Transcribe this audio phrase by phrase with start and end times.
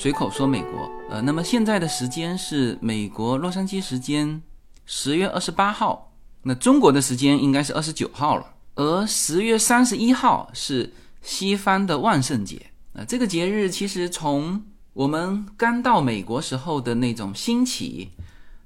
[0.00, 0.90] 随口说美国。
[1.10, 4.40] 呃，那么现在的时间是美国洛杉矶时间
[4.86, 6.10] 十月二十八号，
[6.42, 8.46] 那中国的时间应该是二十九号了。
[8.76, 10.90] 而十月三十一号是
[11.20, 12.58] 西方的万圣节。
[12.94, 14.64] 啊，这个节日其实从
[14.94, 18.10] 我们刚到美国时候的那种兴起，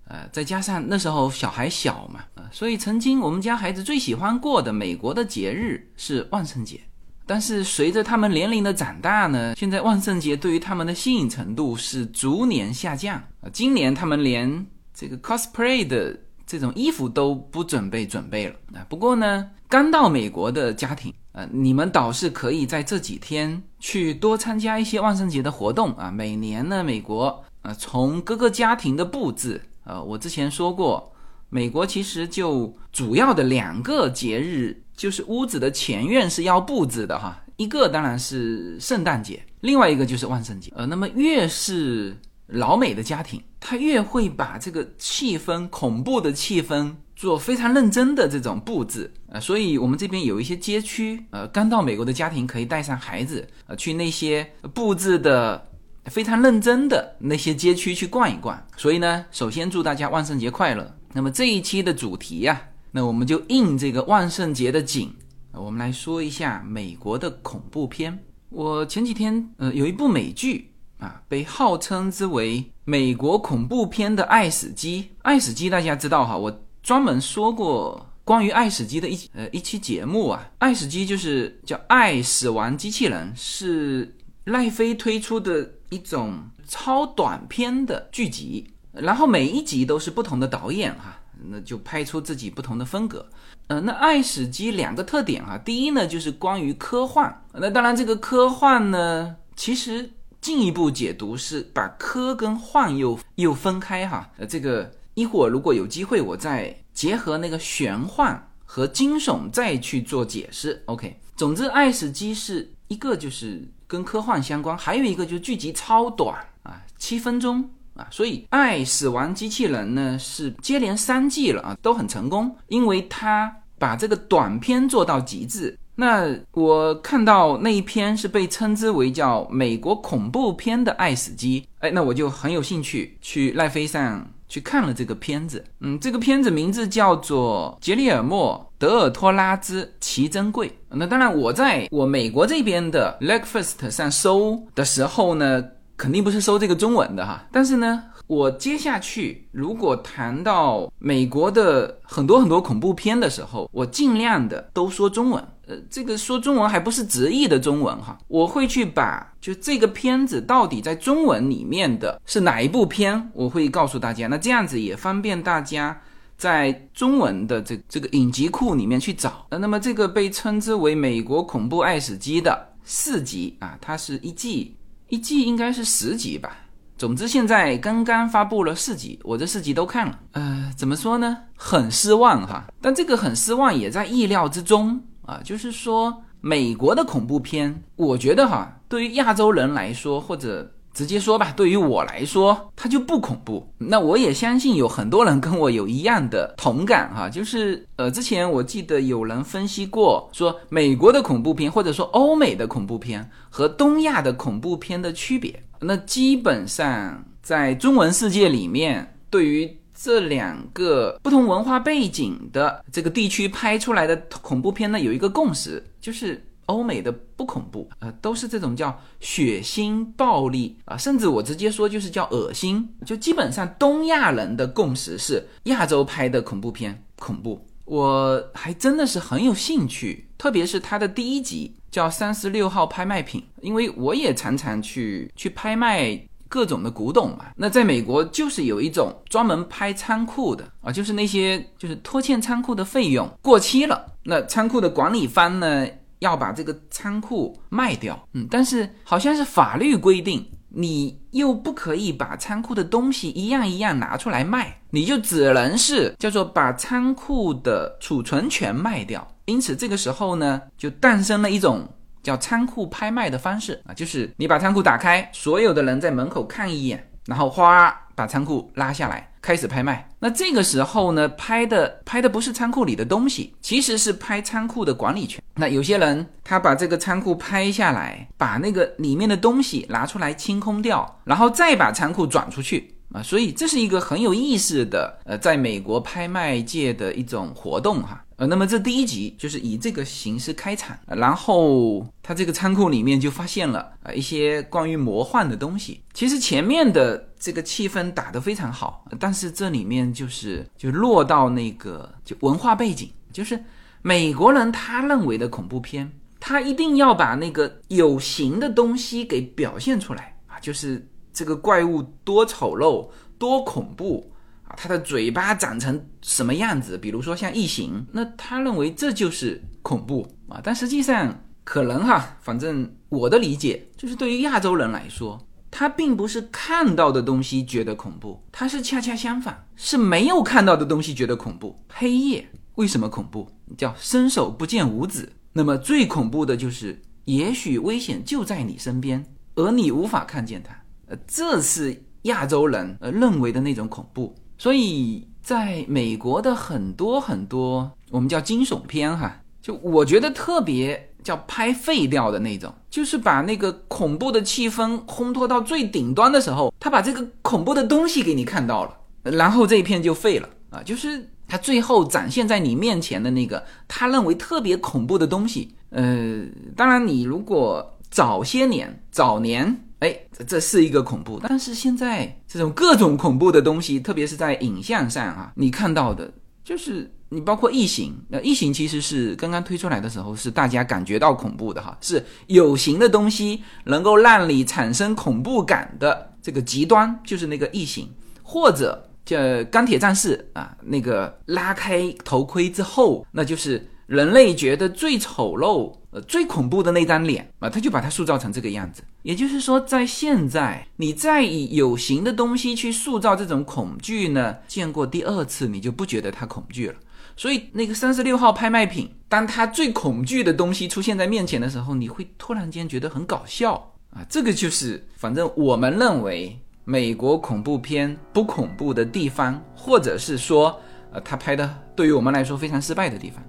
[0.07, 6.81] 呃，再加上那时候小孩小嘛，啊，所以曾经我们家孩子最喜欢过的美国的节日是万圣节。
[7.27, 13.49] 但是随着他们年龄的长大呢，现在万圣节对于他们的吸引程度是逐年下降啊。
[13.53, 16.15] 今年他们连这个 cosplay 的
[16.47, 18.85] 这种衣服都不准备准备了啊。
[18.91, 26.11] 不过呢，刚到美国的家庭啊，你们倒是可以在这几天去多参加一些万圣节的活动啊。
[26.11, 31.11] 每年呢，美国啊，从各个家庭的布置啊，我之前说过，
[31.49, 34.84] 美国其实就主要的两个节日。
[34.97, 40.73] 就是屋子的前院是要布置的哈，一个当然是圣诞节，另外一个就是万圣节。
[40.77, 55.67] 呃，那么越是老美的家庭，他越会把这个气氛、恐怖的气氛做非常认真的这种布置呃，所以我们这边有一些街区，呃，刚到美国的家庭可以带上孩子，呃，去那些布置的
[56.07, 58.63] 非常认真的那些街区去逛一逛。
[58.77, 60.95] 所以呢，首先祝大家万圣节快乐。
[61.13, 62.61] 那么这一期的主题呀。
[62.97, 65.13] 那我们就应这个万圣节的景，
[65.51, 68.17] 我们来说一下美国的恐怖片。
[68.51, 75.03] 我前几天呃有一部美剧啊，被号称之为美国恐怖片的《爱死机》。
[75.23, 91.19] 《爱死机》大家知道哈，我专门说过关于《爱死机》的一呃一期节目啊，《爱死机》就是叫《爱死亡机器人》，是奈飞推出的一种超短片的剧集，然后每一集都是不同的导演哈。
[91.49, 93.27] 那就拍出自己不同的风格，
[93.67, 100.11] 呃，那《爱死机》两个特点啊，第一呢就是关于科幻，那当然这个科幻呢，其实
[100.41, 110.83] 进一步解读是把科跟幻又又分开哈，呃，这个一会儿如果有机会，我再结合那个玄幻和惊悚再去做解释。
[110.87, 117.71] OK，总之《爱死机》是一个就是跟科幻相关，还有一个就是剧集超短啊，七分钟。
[117.95, 125.79] 啊，所以《爱死亡机器人》呢是接连三季了啊，都很成功，因为它把这个短片做到极致。
[125.97, 135.65] 那我看到那一篇是被称之为叫美国恐怖片的《爱死机》，哎，那我就很有兴趣去奈飞上去看了这个片子。
[135.79, 140.69] 嗯，这个片子名字叫做《杰里尔莫·德尔托拉兹奇珍贵》。
[140.89, 145.65] 那当然，我在我美国这边的 l e a k f a s t 上搜的时候呢。
[145.97, 155.43] 肯定不是搜这个中文的哈，但是呢，我接下去如果谈到美国的很多很多恐怖片的时候，我尽量的都说中文。
[155.67, 164.27] 呃，这个说中文还不是直译的中文哈，我会去把就这个片子到底在中文里面的是哪一部片，我会告诉大家。
[164.27, 165.99] 那这样子也方便大家
[166.37, 169.47] 在中文的这这个影集库里面去找。
[169.49, 174.77] 那么这个被称之为美国恐怖爱死机的四集啊，它是一季。
[175.09, 176.57] 一季应该是十集吧。
[176.97, 180.19] 总之，现在刚刚发布了四集，我这四集都看了。
[180.33, 181.39] 呃，怎么说呢？
[181.57, 182.65] 很失望哈。
[182.81, 185.41] 但这个很失望也在意料之中啊。
[185.43, 190.71] 就是说，美国的恐怖片，我觉得哈，对于亚洲人来说，或者。
[190.95, 193.69] 直接说吧，对于我来说，它就不恐怖。
[193.77, 205.61] 那我也相信有很多人跟我有一样的同感哈，就是呃，之前我记得有人分析过，说美国的恐怖片或者说欧美的恐怖片和东亚的恐怖片的区别。
[205.81, 209.69] 那基本上在中文世界里面，对于
[210.01, 216.41] 这两个不同文化背景的这个地区拍出来的恐怖片呢，有一个共识，就是。
[216.67, 222.89] 欧美的不恐怖，呃，都是这种叫血腥暴力啊，甚至我直接说就是叫恶心。
[223.05, 227.65] 就基本上东亚人的共识是亚洲拍的恐怖片恐怖。
[227.85, 236.19] 我还真的是很有兴趣，特别是它的第一集叫三十六号拍卖品，因为我也常常去去拍卖
[236.49, 237.49] 各种的古董嘛。
[237.57, 245.87] 那在美国就是有一种专门拍仓库的啊，就是那些就是拖欠仓库的费用过期了，那仓库的管理方呢？
[246.25, 259.27] 要把这个仓库卖掉，嗯，但是好像是法律规定，你又不可以把仓库的东西一样一样拿出来卖，你就只能是叫做把仓库的储存权卖掉。
[259.45, 261.87] 因此这个时候呢，就诞生了一种
[262.23, 269.31] 叫仓库拍卖的方式啊，就是你把仓库打开，所有的人在门口看一眼，然后哗把仓库拉下来。
[269.45, 270.09] 开始拍卖。
[270.21, 275.43] 那这个时候呢，拍的拍的不是仓库里的东西，其实是拍仓库的管理权。
[275.57, 282.94] 那有些人他把这个仓库拍下来，把那个里面的东西拿出来清空掉，然后再把仓库转出去。
[283.15, 288.25] 啊，所以这是一个很有意思的，呃，在美国拍卖界的一种活动哈。
[288.35, 296.03] 呃，那么这第一集就是以这个形式开场，然后他这个仓库里面就发现了啊一些关于魔幻的东西。
[296.13, 303.63] 其实前面的这个气氛打得非常好，但是这里面就是就落到那个就文化背景，就是
[304.03, 306.11] 美国人他认为的恐怖片，
[306.41, 311.07] 他一定要把那个有形的东西给表现出来啊，就是。
[311.35, 314.33] 这个怪物多丑陋，多恐怖
[314.63, 314.73] 啊！
[314.77, 316.97] 它的嘴巴长成什么样子？
[316.97, 320.61] 比如说像异形，那他认为这就是恐怖啊。
[320.63, 331.77] 但实际上，可能哈，反正我的理解就是，对于亚洲人来说，他并不是看到的东西觉得恐怖，他是恰恰相反，是没有看到的东西觉得恐怖。
[331.89, 333.49] 黑夜为什么恐怖？
[333.77, 335.33] 叫伸手不见五指。
[335.53, 339.25] 那么最恐怖的就是，也许危险就在你身边，
[339.57, 340.84] 而你无法看见它。
[341.07, 366.43] 呃，这是亚洲人呃认为的那种恐怖，所以在美国的很多很多我们叫惊悚片哈，就我觉得特别叫拍废掉的那种，就是把那个恐怖的气氛烘托到最顶端的时候，他把这个恐怖的东西给你看到了，然后这一片就废了啊，就是他最后展现在你面前的那个他认为特别恐怖的东西，呃，
[366.75, 369.83] 当然你如果早些年早年。
[370.05, 376.31] 哎，这这是一个恐怖，但是现在这种各种恐怖的东西，特别是在影像上啊，你看到的，
[376.63, 388.07] 就是你包括异形，那异形其实是刚刚推出来的时候，是大家感觉到恐怖的哈，是有形的东西能够让你产生恐怖感的这个极端，就是那个异形，
[388.43, 389.39] 或者叫
[389.71, 395.93] 钢铁战士啊，那个拉开头盔之后，那就是人类觉得最丑陋。
[396.15, 399.03] 呃，最恐怖的那张脸啊，他就把它塑造成这个样子。
[399.23, 406.95] 也就是说，在现在，你再以有形的东西去塑造这种恐惧呢，见过第二次你就不觉得它恐惧了。
[407.37, 413.75] 所以，那个三十六号拍卖品，当它最恐惧的东西出现在面前的时候，你会突然间觉得很搞笑
[414.11, 414.25] 啊。
[414.29, 420.81] 这个就是，反正我们认为美国恐怖片不恐怖的地方，或者是说，
[421.11, 423.43] 呃，他拍的对于我们来说非常失败的地方。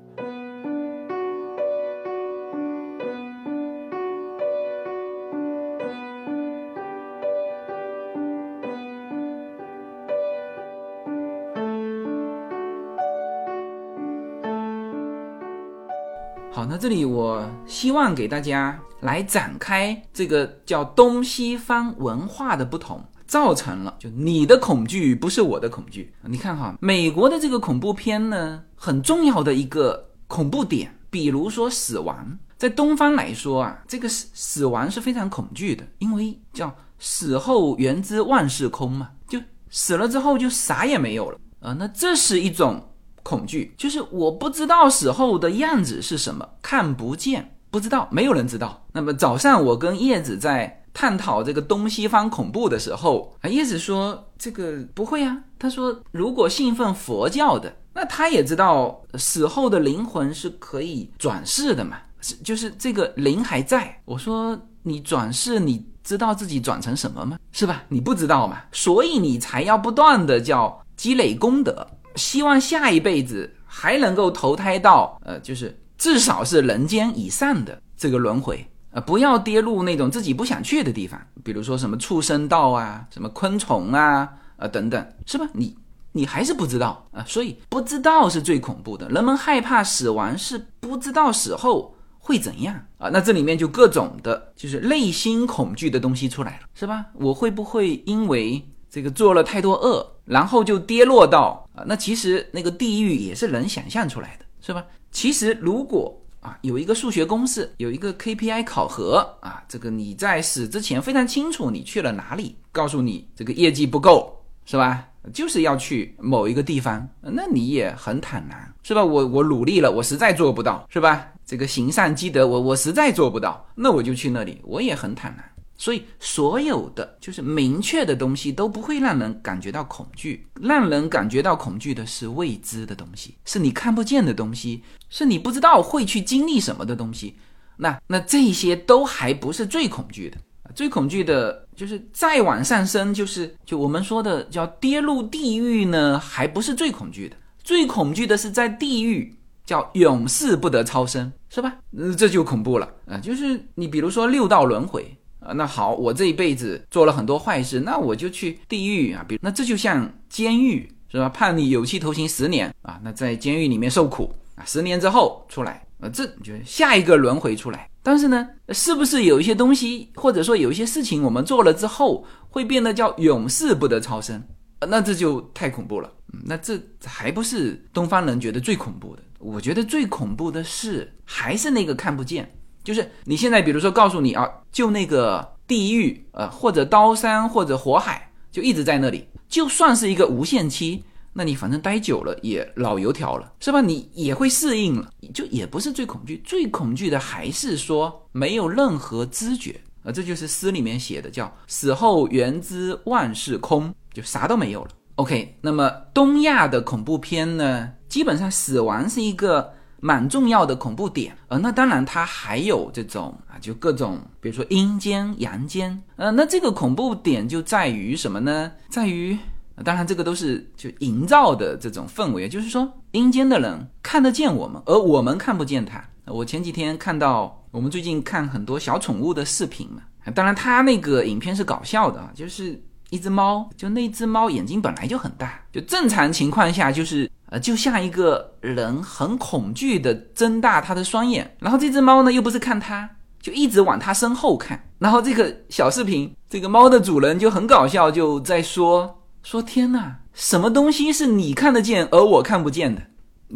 [16.85, 26.13] 这里我希望给大家来展开这个叫东西方文化的不同，造成了就你的恐惧不是我的恐惧。
[26.21, 39.41] 你看哈，美国的这个恐怖片呢，很重要的一个恐怖点，比如说死亡，在东方来说啊，这个死死亡是非常恐惧的，因为叫死后原之万事空嘛，就
[39.71, 42.79] 死了之后就啥也没有了啊，那这是一种。
[43.25, 48.85] 恐惧就是我不知道死后的样子是什么，看不见，不知道，没有人知道。
[48.93, 55.35] 那么早上我跟叶子在探讨这个东西方恐怖的时候，啊，叶子说这个不会啊。
[55.57, 63.99] 他说如果信奉佛教的，那他也知道死后的灵魂是可以转世的嘛，是就是这个灵还在。
[64.05, 67.39] 我说你转世，你知道自己转成什么吗？
[67.51, 67.83] 是吧？
[67.89, 71.87] 你不知道嘛，所以你才要不断的叫积累功德。
[72.15, 85.47] 希望下一辈子还能够投胎到呃，就是至少是人间以上的这个轮回，呃，不要跌入那种自己不想去的地方，比如说什么畜生道啊，什么昆虫啊，呃等等，是吧？
[85.53, 85.75] 你
[86.11, 89.07] 你还是不知道啊，所以不知道是最恐怖的。
[89.09, 97.05] 人们害怕死亡是不知道死后会怎样啊，那这里面就各种的，就是内心恐惧的东西出来了，是吧？
[97.13, 98.65] 我会不会因为？
[98.95, 104.85] 这个做了太多恶，然后就跌落到啊，那其实那个地狱也是人想象出来的，是吧？
[105.11, 114.33] 其实如果啊有一个数学公式，有一个 KPI 考核啊，这个你在死之前非常清楚你去了哪里，告诉你这个业绩不够，
[114.65, 115.05] 是吧？
[115.33, 119.03] 就是要去某一个地方，那你也很坦然，是吧？
[119.03, 121.27] 我我努力了，我实在做不到，是吧？
[121.45, 125.43] 这个行善积德，我我实在做不到，那我就去那里，我也很坦然。
[125.77, 137.35] 所以，所有的就是明确的东西都不会让人感觉到恐惧，让人感觉到恐惧的是未知的东西，是你看不见的东西，是你不知道会去经历什么的东西。
[137.77, 140.37] 那那这些都还不是最恐惧的，
[140.73, 151.75] 最恐惧的就是再往上升，就是就我们说的叫跌入地狱呢，还不是最恐惧的，最恐惧的是在地狱叫永世不得超生，是吧？
[151.91, 153.17] 嗯，这就恐怖了啊！
[153.17, 155.05] 就是你比如说六道轮回
[155.45, 161.29] 啊，那好，我这一辈子做了很多坏事，那我就去地狱啊，比如那这就像监狱是吧？
[161.29, 165.81] 判你有期徒刑十年啊，那在监狱里面受苦啊，十年之后出来。
[166.01, 174.43] 呃，这就下一个轮回出来，但是呢，是不是有一些东西，或者说有一些事情，我们做了之后会变得叫永世不得超生？
[174.89, 176.11] 那这就太恐怖了。
[176.43, 179.23] 那这还不是东方人觉得最恐怖的？
[179.39, 182.51] 我觉得最恐怖的是还是那个看不见，
[182.85, 191.03] 就是你现在比如说告诉你啊，就那个地狱，呃，或者刀山或者火海，就一直在那里，就算是一个无限期。
[191.37, 193.81] 那你反正待久了也老油条了，是吧？
[193.81, 204.91] 你也会适应了，就也不是最恐惧，最恐惧的还是说没有任何知觉啊，这就是诗里面写的，叫死后原知万事空，就啥都没有了。
[205.15, 218.71] OK，那么东亚的恐怖片呢，基本上死亡是一个蛮重要的恐怖点，呃，那当然它还有这种啊，就各种，比如说阴间、阳间，呃，那这个恐怖点就在于什么呢？
[218.89, 219.37] 在于。
[219.83, 226.01] 当然，这个都是就营造的这种氛围，就是说阴间的人看得见我们，而我们看不见他。
[226.27, 230.01] 我前几天看到，我们最近看很多小宠物的视频嘛，
[230.33, 243.09] 当然他那个影片是搞笑的啊，就是一只猫，就那只猫眼睛本来就很大，就正常情况下就是呃，就像一个人很恐惧的睁大他的双眼，然后这只猫呢又不是看它，
[243.39, 249.21] 就一直往它身后看，然后这个小视频，这个猫的主人就很搞笑，就在说。
[249.43, 253.01] 说天哪，什么东西是你看得见而我看不见的？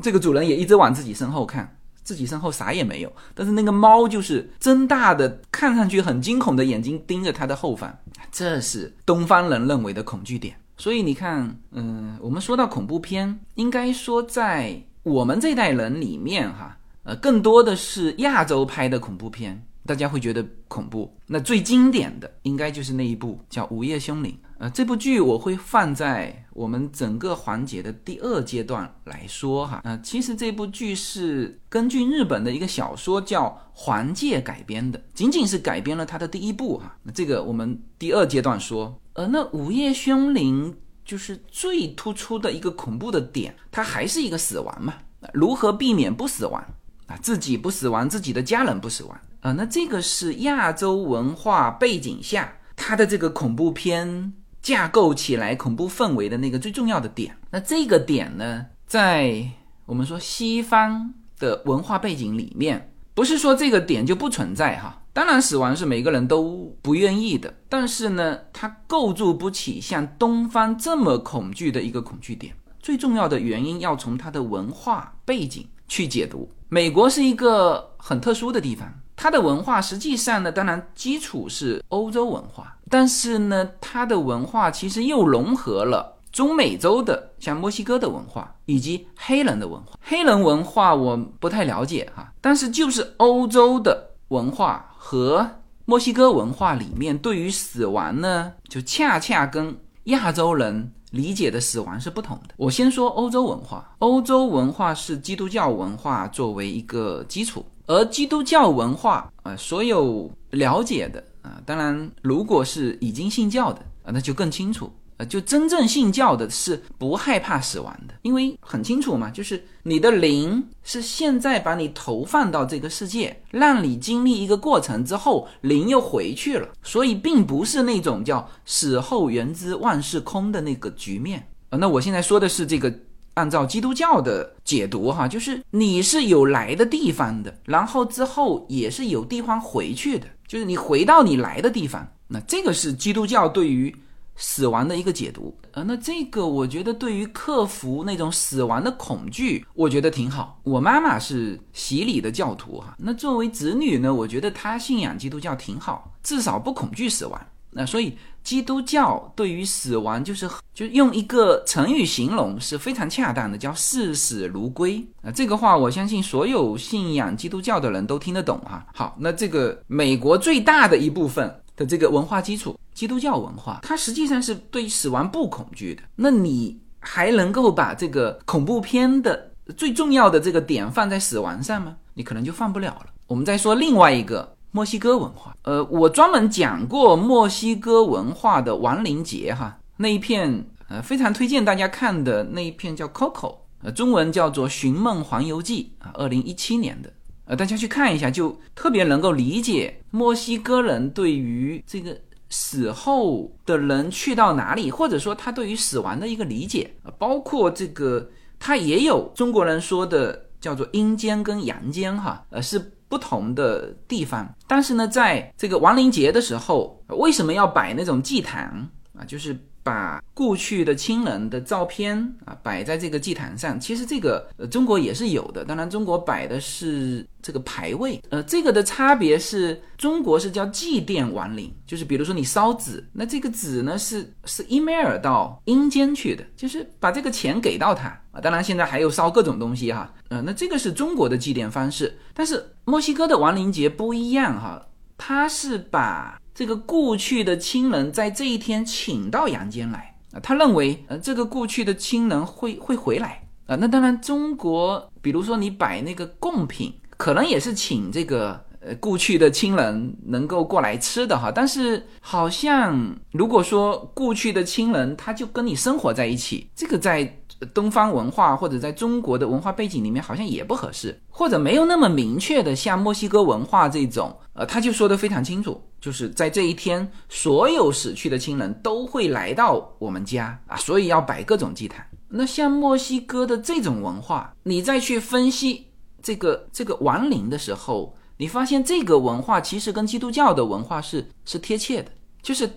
[0.03, 7.91] 这个主人也一直往自己身后看，自己身后啥也没有，但是那个猫就是睁大的，看上去很惊恐的眼睛盯着它的后方，
[8.31, 10.55] 这是东方人认为的恐惧点。
[10.79, 21.13] 所以你看，嗯，我们说到恐怖片，应该说在我们这代人里面，哈，呃，更多的是亚洲拍的恐怖片，大家会觉得恐怖。
[21.27, 24.31] 那最经典的应该就是那一部叫《午夜凶铃》。
[24.57, 29.81] 呃，这部剧我会放在我们整个环节的第二阶段来说哈。
[29.83, 36.95] 呃，其实这部剧是根据日本的一个小说叫《环界》改编的，仅仅是改编了它的第一部哈。
[37.03, 38.97] 那这个我们第二阶段说。
[39.19, 40.71] 呃，那《午夜凶铃》
[41.03, 44.93] 就是最突出的一个恐怖的点，它还是一个死亡嘛？
[45.33, 46.63] 如何避免不死亡
[47.07, 47.17] 啊？
[47.21, 49.51] 自己不死亡，自己的家人不死亡啊？
[49.51, 54.31] 那这个是亚洲文化背景下它的这个恐怖片。
[54.61, 59.49] 架构起来恐怖氛围的那个最重要的点，那这个点呢，在
[59.85, 65.01] 我们说西方的文化背景里面，不是说这个点就不存在哈。
[65.19, 72.55] 当然，死亡是每个人都不愿意的，但是呢，它构筑不起像东方这么恐惧的一个恐惧点。
[72.79, 76.49] 最重要的原因要从它的文化背景去解读。
[76.69, 78.89] 美国是一个很特殊的地方。
[79.17, 89.99] 它的文化实际上呢，当然基础是欧洲文化，但是呢，它的文化其实又融合了中美洲的，像墨西哥的文化以及黑人的文化。
[89.99, 95.49] 黑人文化我不太了解哈，但是就是欧洲的文化和
[95.85, 102.53] 墨西哥文化里面对于死亡呢，就恰恰跟亚洲人理解的死亡是不同的。
[102.57, 107.65] 我先说欧洲文化，欧洲文化是基督教文化作为一个基础。
[107.87, 115.25] 而基督教文化啊，所有了解的啊，当然，如果是已经信教的啊，那就更清楚呃。
[115.27, 131.77] 就真正信教的是不害怕死亡的，因为很清楚嘛，就是你的灵是现在把你投放到这个世界，让你经历一个过程之后，灵又回去了，所以并不是那种叫死后原知万事空的那个局面呃。
[131.77, 132.91] 那我现在说的是这个。
[133.35, 142.05] 按照基督教的解读，哈，就是你是有来的地方的，然后之后也是有地方回去的，就是你回到你来的地方。
[142.27, 143.95] 那这个是基督教对于
[144.39, 145.55] 死亡的一个解读。
[145.73, 150.59] 呃，那这个我觉得对于克服那种死亡的恐惧，我觉得挺好。
[150.63, 157.39] 我妈妈是洗礼的教徒，哈，那作为子女呢，我觉得她信仰基督教挺好，至少不恐惧死亡。
[157.69, 158.17] 那所以。
[158.41, 165.29] 基督教对于死亡，就是就用一个成语形容是非常恰当的，叫视死如归啊。
[165.29, 168.83] 这个话我相信所有信仰基督教的人都听得懂哈。
[168.95, 176.03] 好，那这个美国最大的一部分的这个文化基础，基督教文化，它实际上是对死亡不恐惧的。
[176.17, 181.95] 那你还能够把这个恐怖片的最重要的这个点放在死亡上吗？
[182.15, 183.05] 你可能就放不了了。
[183.27, 184.57] 我们再说另外一个。
[184.71, 185.55] 墨西哥文化。
[185.63, 193.51] 呃，我专门讲过墨西哥文化的亡灵节哈，那一片呃非常推荐大家看的那一片叫《Coco》，
[193.81, 197.11] 呃，中文叫做《寻梦环游记》啊，二零一七年的。
[197.45, 202.15] 呃，大家去看一下，就特别能够理解墨西哥人对于这个
[202.49, 214.53] 死后的人去到哪里，或者说他对于死亡的一个理解啊，包括这个他也有中国人说的叫做阴间跟阳间哈，呃是不同的地方。
[214.67, 219.23] 但是呢，在这个亡灵节的时候，为什么要摆那种祭坛啊？
[219.25, 219.57] 就是。
[219.83, 244.85] 把过去的亲人的照片啊摆在这个祭坛上，其实这个呃中国也是有的，当然中国摆的是这个牌位，呃这个的差别是中国是叫祭奠亡灵，就是比如说你烧纸，那这个纸呢是是 email 到阴间去的，就是把这个钱给到他啊，当然现在还有烧各种东西哈，呃那这个是中国的祭奠方式，但是墨西哥的亡灵节不一样哈，
[245.17, 246.39] 他是把。
[246.59, 253.77] 这个故去的亲人在这一天请到阳间来啊，他认为呃这个故去的亲人会会回来啊。
[253.77, 261.49] 那当然，中国比如说你摆那个贡品，可能也是请这个呃故去的亲人能够过来吃的哈。
[261.49, 267.37] 但是好像如果说故去的亲人他就跟你生活在一起，这个在。
[267.73, 282.05] 东方文化或者在中国的文化背景里面，好像也不合适，或者没有那么明确的像墨西哥文化这种，呃，他就说的非常清楚，就是在这一天，所有死去的亲人都会来到我们家啊，所以要摆各种祭坛。
[282.27, 285.87] 那像墨西哥的这种文化，你再去分析
[286.21, 292.11] 这个这个亡灵的时候，你发现这个文化其实跟基督教的文化是是贴切的，
[292.41, 292.69] 就是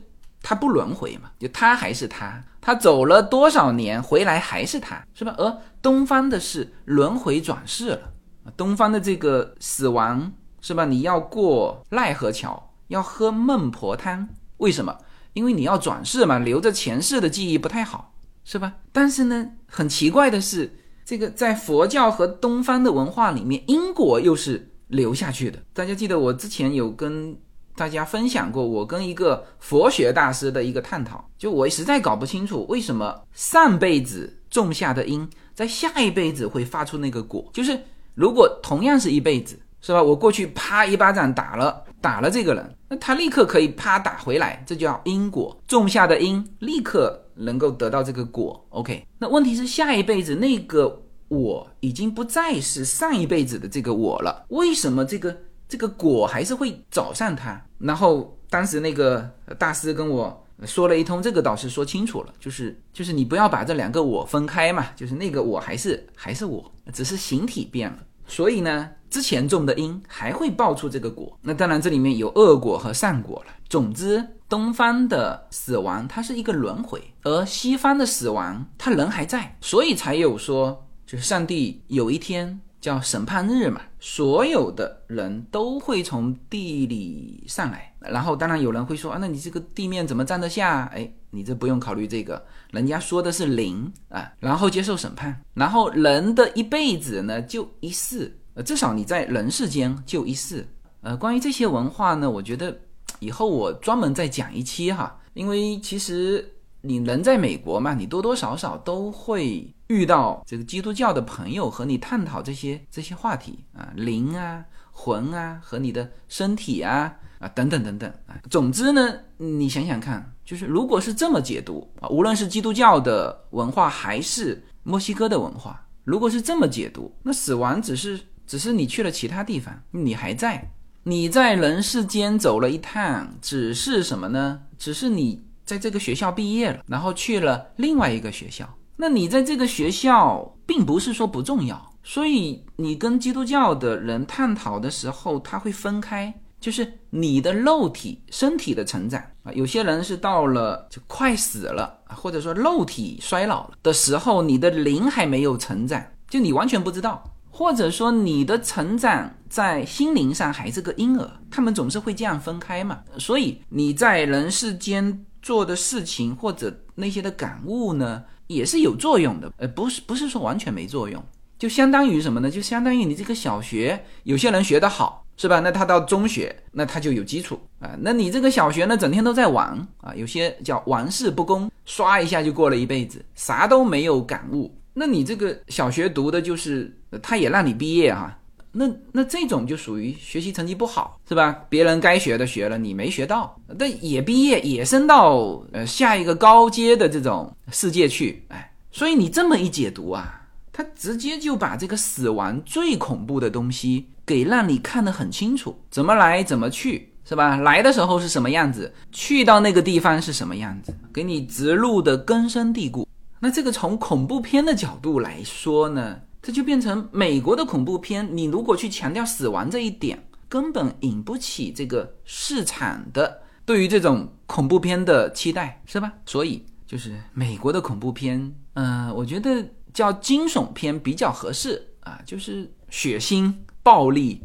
[0.43, 2.43] 它不轮回嘛，就他还是他。
[2.61, 5.35] 他走了多少年，回来还是他，是吧？
[5.39, 8.13] 而东方的是轮回转世了，
[8.57, 10.85] 东方的这个死亡，是吧？
[10.85, 14.99] 你要过奈何桥，要喝孟婆汤，为什么？
[15.33, 18.75] 因为你要转世嘛，留着前世的记忆不太好，是吧？
[18.93, 25.59] 但是呢，很奇怪的是，这个在佛教和东方的文化里面，因果又是留下去的。
[25.73, 27.37] 大家记得我之前有跟。
[27.75, 37.49] 大家分享过我跟一个佛学大师的一个探讨，就我实在搞不清楚为什么上辈子种下的因，在下一辈子会发出那个果。
[37.53, 37.79] 就是
[38.15, 40.03] 如果同样是一辈子，是吧？
[40.03, 45.59] 我过去啪一巴掌打了打了这个人，那他立刻可以啪打回来，这叫因果。
[45.67, 48.65] 种下的因立刻能够得到这个果。
[48.69, 55.35] OK，那问题是下一辈子那个我已经不再是上一辈子的这个我了，为什么这个？
[55.73, 59.27] 这个果还是会找上他，然后当时那个
[59.59, 73.53] 大师跟我说了一通，这个导师说清楚了，就是就是你不要把这两个我分开嘛，就是那个我还是还是我，只是形体变了，所以呢，之前种的因还会爆出这个果，那当然这里面有恶果和善果了。
[73.71, 82.61] 总之，东方的死亡它是一个轮回，而西方的死亡他人还在，所以才有说，就是上帝有一天。
[82.83, 90.91] 叫审判日嘛，所有的人都会从地里上来，然后当然有人会说啊，那你这个地面怎么站得下？
[90.93, 100.67] 哎，你这不用考虑这个，人家说的是零啊，然后接受审判，然后人的一辈子呢就一世，呃，至少你在人世间就一世。
[101.03, 102.77] 呃，关于这些文化呢，我觉得
[103.21, 106.45] 以后我专门再讲一期哈， 因为其实。
[106.85, 118.41] 你人在美国嘛，你多多少少都会遇到这个基督教的朋友和你探讨这些这些话题啊，灵啊、魂啊和你的身体啊啊等等等等啊。
[118.51, 134.61] 总之呢，你想想看，就是如果是这么解读啊，无论是基督教的文化还是墨西哥的文化，如果是这么解读，那死亡只是只是你去了其他地方，你还在，你在人世间走了一趟，只是什么呢？
[134.79, 135.43] 只是你。
[135.65, 138.69] 在这个学校毕业了，然后去了另外一个学校。
[138.97, 149.53] 那你在这个学校并不是说不重要，所以你跟基督教的人探讨的时候，他会分开，就是你的肉体身体的成长啊。
[149.53, 163.01] 有些人是到了就快死了，或者说肉体衰老了的时候，你的灵还没有成长，就你完全不知道，或者说你的成长在心灵上还是个婴儿，他们总是会这样分开嘛。
[163.19, 165.25] 所以你在人世间。
[165.43, 168.23] 做的事情或者那些的感悟呢，
[168.55, 171.23] 也是有作用的，呃，不是不是说完全没作用，
[171.59, 172.51] 就相当于什么呢？
[172.51, 175.61] 就相当于你这个小学，有些人学得好，是吧？
[175.61, 177.97] 那他到中学，那他就有基础啊。
[178.01, 179.67] 那你这个小学呢，整天都在玩
[179.99, 184.75] 啊，有些叫玩世不恭，刷一下就过了一辈子，啥都没有感悟。
[184.95, 188.39] 那你这个小学读的就是，他也让你毕业哈，
[188.73, 191.65] 那那这种就属于学习成绩不好，是吧？
[191.69, 207.57] 别人该学的学了，你没学到，但也毕业，也升到呃下一个高阶的这种世界去，哎，所以你这么一解读啊，他直接就把这个死亡最恐怖的东西给让你看得很清楚，怎么来怎么去，是吧？
[207.57, 213.07] 来的时候是什么样子，去到那个地方是什么样子，给你植入的根深蒂固。
[213.39, 216.17] 那这个从恐怖片的角度来说呢？
[216.43, 226.13] 这就变成美国的恐怖片，你如果去强调死亡这一点，根本引不起这个市场的对于这种恐怖片的期待，是吧？
[226.27, 234.43] 所以就是美国的恐怖片，嗯，我觉得叫惊悚片比较合适啊，就是血腥、暴力、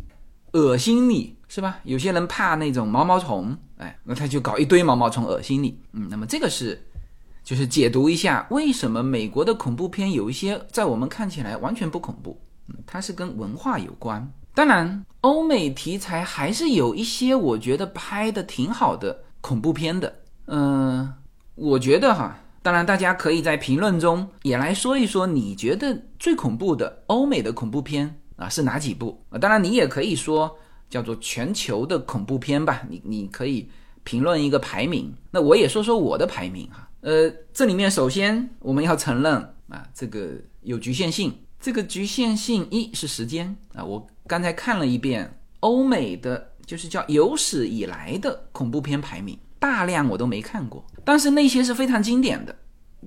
[0.53, 1.79] 恶心你，是吧？
[1.83, 6.86] 有些人怕那种毛毛虫，哎，那他就搞一堆毛毛虫恶心你，嗯，那么这个是。
[7.47, 12.37] 就是解读一下为什么美国的恐怖片有一些在我们看起来完全不恐怖，
[12.85, 14.29] 它是跟文化有关。
[14.53, 20.13] 当然，欧美题材还是有一些我觉得拍的挺好的恐怖片的。
[20.47, 21.09] 嗯，
[21.55, 29.39] 我觉得哈，当然大家可以在评论中也来说一说，你觉得最恐怖的欧美的恐怖片啊是哪几部啊？
[29.39, 30.53] 当然你也可以说
[30.89, 33.69] 叫做全球的恐怖片吧，你你可以
[34.03, 35.15] 评论一个排名。
[35.31, 36.83] 那我也说说我的排名哈。
[37.07, 39.33] 呃，这里面首先我们要承认
[39.69, 40.31] 啊，这个
[40.63, 41.33] 有局限性。
[41.57, 52.53] 这个局限性一是时间啊，我刚才看了一遍欧美的，就是叫有史以来的恐怖片排名，大量我都没看过，但是那些是非常经典的。